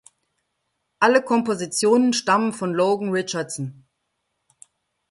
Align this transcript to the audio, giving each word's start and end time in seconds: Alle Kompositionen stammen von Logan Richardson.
Alle 0.97 1.21
Kompositionen 1.23 2.13
stammen 2.13 2.53
von 2.53 2.73
Logan 2.73 3.11
Richardson. 3.11 3.85